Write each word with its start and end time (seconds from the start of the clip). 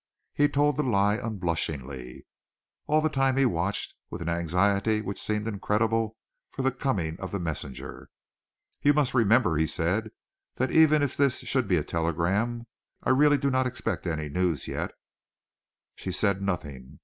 He 0.33 0.49
told 0.49 0.77
the 0.77 0.83
lie 0.83 1.13
unblushingly. 1.17 2.25
All 2.87 3.01
the 3.01 3.07
time 3.07 3.37
he 3.37 3.45
watched, 3.45 3.93
with 4.09 4.19
an 4.19 4.29
anxiety 4.29 4.99
which 4.99 5.21
seemed 5.21 5.47
incredible, 5.47 6.17
for 6.49 6.63
the 6.63 6.71
coming 6.71 7.19
of 7.19 7.31
the 7.31 7.39
messenger. 7.39 8.09
"You 8.81 8.95
must 8.95 9.13
remember," 9.13 9.57
he 9.57 9.67
said, 9.67 10.09
"that 10.55 10.71
even 10.71 11.03
if 11.03 11.15
this 11.15 11.41
should 11.41 11.67
be 11.67 11.77
a 11.77 11.83
telegram, 11.83 12.65
I 13.03 13.11
really 13.11 13.37
do 13.37 13.51
not 13.51 13.67
expect 13.67 14.07
any 14.07 14.27
news 14.27 14.67
yet." 14.67 14.91
She 15.93 16.11
said 16.11 16.41
nothing. 16.41 16.97